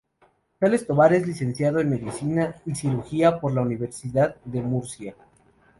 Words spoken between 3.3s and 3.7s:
por la